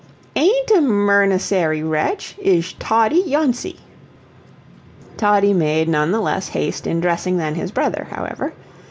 "AIN'T 0.35 0.71
a 0.71 0.81
mernesary 0.81 1.87
wetch; 1.87 2.35
Izhe 2.43 2.73
Toddie 2.79 3.21
Yawncie." 3.21 3.77
Toddie 5.15 5.53
made 5.53 5.87
none 5.87 6.11
the 6.11 6.19
less 6.19 6.47
haste 6.47 6.87
in 6.87 6.99
dressing 6.99 7.37
than 7.37 7.53
his 7.53 7.69
brother, 7.69 8.07
however. 8.09 8.51